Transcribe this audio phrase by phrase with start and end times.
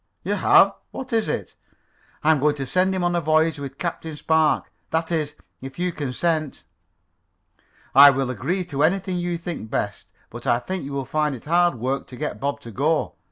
[0.23, 0.73] "You have?
[0.89, 1.53] What is it?"
[2.23, 4.71] "I am going to send him on a voyage with Captain Spark.
[4.89, 6.63] That is, if you consent."
[7.93, 10.11] "I will agree to anything you think best.
[10.31, 13.13] But I think you will find it hard work to get Bob to go.